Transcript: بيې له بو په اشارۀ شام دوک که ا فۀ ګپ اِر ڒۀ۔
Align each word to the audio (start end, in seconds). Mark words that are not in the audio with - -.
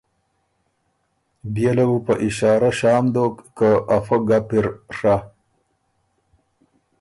بيې 1.53 1.71
له 1.77 1.83
بو 1.89 1.97
په 2.05 2.13
اشارۀ 2.25 2.69
شام 2.79 3.05
دوک 3.13 3.35
که 3.57 3.69
ا 3.95 3.97
فۀ 4.05 4.17
ګپ 4.27 4.49
اِر 4.57 4.65
ڒۀ۔ 4.97 5.15